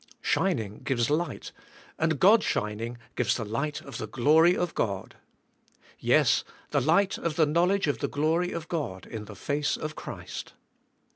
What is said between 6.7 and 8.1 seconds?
the light of the knowledge of the